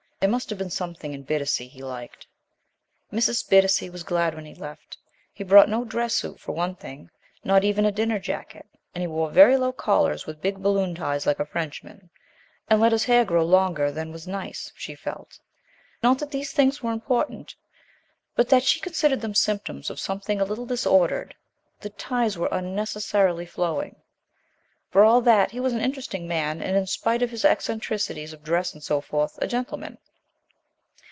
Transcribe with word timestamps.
There 0.21 0.29
must 0.29 0.51
have 0.51 0.59
been 0.59 0.69
something 0.69 1.13
in 1.15 1.23
Bittacy 1.25 1.67
he 1.67 1.81
liked. 1.83 2.27
Mrs. 3.11 3.43
Bittacy 3.49 3.89
was 3.91 4.03
glad 4.03 4.35
when 4.35 4.45
he 4.45 4.53
left. 4.53 4.99
He 5.33 5.43
brought 5.43 5.67
no 5.67 5.83
dress 5.83 6.13
suit 6.13 6.39
for 6.39 6.51
one 6.51 6.75
thing, 6.75 7.09
not 7.43 7.63
even 7.63 7.85
a 7.85 7.91
dinner 7.91 8.19
jacket, 8.19 8.67
and 8.93 9.01
he 9.01 9.07
wore 9.07 9.31
very 9.31 9.57
low 9.57 9.71
collars 9.71 10.27
with 10.27 10.39
big 10.39 10.61
balloon 10.61 10.93
ties 10.93 11.25
like 11.25 11.39
a 11.39 11.45
Frenchman, 11.47 12.11
and 12.69 12.79
let 12.79 12.91
his 12.91 13.05
hair 13.05 13.25
grow 13.25 13.43
longer 13.43 13.91
than 13.91 14.11
was 14.11 14.27
nice, 14.27 14.71
she 14.75 14.93
felt. 14.93 15.39
Not 16.03 16.19
that 16.19 16.29
these 16.29 16.51
things 16.51 16.83
were 16.83 16.91
important, 16.91 17.55
but 18.35 18.47
that 18.49 18.61
she 18.61 18.79
considered 18.79 19.21
them 19.21 19.33
symptoms 19.33 19.89
of 19.89 19.99
something 19.99 20.39
a 20.39 20.45
little 20.45 20.67
disordered. 20.67 21.33
The 21.79 21.89
ties 21.89 22.37
were 22.37 22.47
unnecessarily 22.51 23.47
flowing. 23.47 23.95
For 24.91 25.03
all 25.03 25.21
that 25.21 25.49
he 25.49 25.59
was 25.59 25.73
an 25.73 25.81
interesting 25.81 26.27
man, 26.27 26.61
and, 26.61 26.77
in 26.77 26.85
spite 26.85 27.23
of 27.23 27.31
his 27.31 27.43
eccentricities 27.43 28.33
of 28.33 28.43
dress 28.43 28.71
and 28.71 28.83
so 28.83 29.01
forth, 29.01 29.39
a 29.41 29.47
gentleman. 29.47 29.97